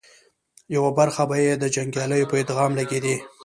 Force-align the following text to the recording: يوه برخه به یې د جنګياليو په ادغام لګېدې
يوه 0.75 0.89
برخه 0.99 1.23
به 1.29 1.37
یې 1.45 1.53
د 1.57 1.65
جنګياليو 1.75 2.29
په 2.31 2.35
ادغام 2.43 2.71
لګېدې 2.79 3.15